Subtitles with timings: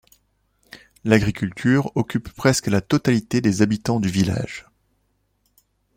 [1.03, 4.65] L'agriculture occupe presque la totalité des habitants du village.